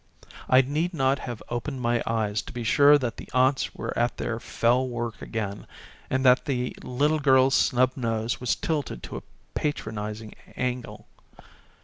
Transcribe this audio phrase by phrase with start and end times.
[0.49, 4.17] I need not have opened my eyes to be sure that the aunts were at
[4.17, 5.67] their fell work again,
[6.09, 11.05] and that the little girl's snub nose was tilted to a patronising angfel.